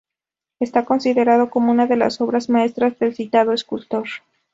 [0.59, 4.07] Está considerado como una de las obras maestras del citado escultor.